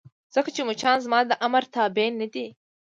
ځکه 0.35 0.49
چې 0.55 0.61
مچان 0.69 0.97
زما 1.05 1.19
د 1.27 1.31
امر 1.45 1.63
تابع 1.75 2.07
نه 2.19 2.27
دي. 2.33 2.47